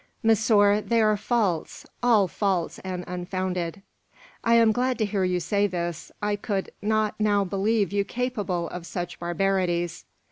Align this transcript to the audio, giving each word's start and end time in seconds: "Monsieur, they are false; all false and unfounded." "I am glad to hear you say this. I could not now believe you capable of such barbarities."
"Monsieur, 0.23 0.81
they 0.81 0.99
are 0.99 1.15
false; 1.15 1.85
all 2.01 2.27
false 2.27 2.79
and 2.79 3.03
unfounded." 3.05 3.83
"I 4.43 4.55
am 4.55 4.71
glad 4.71 4.97
to 4.97 5.05
hear 5.05 5.23
you 5.23 5.39
say 5.39 5.67
this. 5.67 6.11
I 6.23 6.37
could 6.37 6.71
not 6.81 7.13
now 7.19 7.43
believe 7.43 7.93
you 7.93 8.03
capable 8.03 8.67
of 8.69 8.87
such 8.87 9.19
barbarities." 9.19 10.05